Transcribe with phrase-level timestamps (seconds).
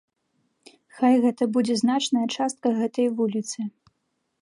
[1.01, 3.59] Хай гэта будзе значная частка гэтай вуліцы.